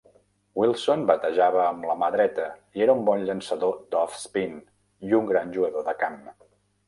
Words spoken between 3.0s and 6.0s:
un bon llançador d'off-spin i un gran jugador de